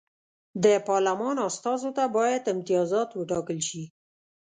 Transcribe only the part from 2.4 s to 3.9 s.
امتیازات وټاکل شي.